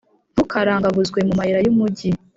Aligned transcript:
Ntukarangaguzwe 0.33 1.19
mu 1.27 1.33
mayira 1.39 1.59
y’umugi, 1.65 2.09